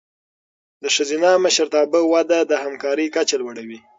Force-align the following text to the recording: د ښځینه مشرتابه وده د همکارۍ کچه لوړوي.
د 0.81 0.85
ښځینه 0.95 1.29
مشرتابه 1.43 2.01
وده 2.13 2.39
د 2.45 2.51
همکارۍ 2.63 3.07
کچه 3.15 3.35
لوړوي. 3.41 3.79